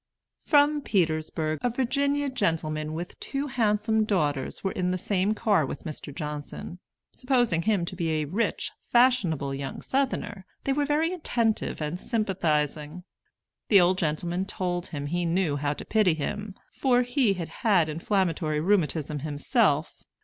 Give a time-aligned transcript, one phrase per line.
[0.47, 5.83] From Petersburg, a Virginia gentleman with two handsome daughters were in the same car with
[5.83, 6.11] Mr.
[6.11, 6.79] Johnson.
[7.13, 13.03] Supposing him to be a rich, fashionable young Southerner, they were very attentive and sympathizing.
[13.69, 17.87] The old gentleman told him he knew how to pity him, for he had had
[17.87, 19.93] inflammatory rheumatism himself.